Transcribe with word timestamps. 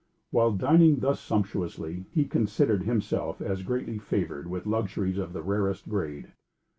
When 0.31 0.57
dining 0.57 1.01
thus 1.01 1.19
sumptuously, 1.19 2.07
he 2.11 2.25
considered 2.25 2.81
himself 2.81 3.39
as 3.39 3.61
greatly 3.61 3.99
favored 3.99 4.47
with 4.47 4.65
luxuries 4.65 5.19
of 5.19 5.31
the 5.31 5.43
rarest 5.43 5.87
grade. 5.87 6.31